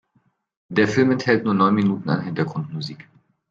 [0.69, 3.07] Der Film enthält nur neun Minuten an Hintergrundmusik.